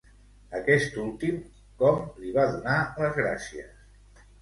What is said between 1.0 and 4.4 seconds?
últim, com li va donar les gràcies?